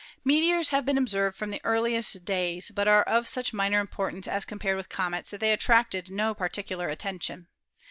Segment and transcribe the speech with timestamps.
[0.25, 4.45] Meteors have been observed from the earliest days, but are of such minor importance as
[4.45, 7.47] compared with comets that they attracted no particular attention.